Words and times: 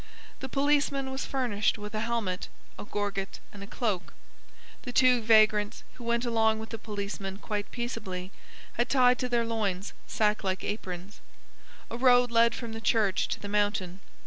The 0.39 0.49
policeman 0.49 1.11
was 1.11 1.27
furnished 1.27 1.77
with 1.77 1.93
a 1.93 1.99
helmet, 1.99 2.47
a 2.79 2.85
gorget, 2.85 3.39
and 3.53 3.61
a 3.61 3.67
cloak. 3.67 4.13
The 4.81 4.91
two 4.91 5.21
vagrants, 5.21 5.83
who 5.93 6.03
went 6.03 6.25
along 6.25 6.57
with 6.57 6.69
the 6.71 6.79
policeman 6.79 7.37
quite 7.37 7.69
peaceably, 7.69 8.31
had 8.73 8.89
tied 8.89 9.19
to 9.19 9.29
their 9.29 9.45
loins 9.45 9.93
sack 10.07 10.43
like 10.43 10.63
aprons. 10.63 11.19
A 11.91 11.97
road 11.99 12.31
led 12.31 12.55
from 12.55 12.73
the 12.73 12.81
church 12.81 13.27
to 13.27 13.39
the 13.39 13.47
mountain. 13.47 13.99